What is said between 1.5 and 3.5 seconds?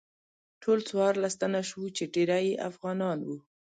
شوو چې ډیری یې افغانان وو.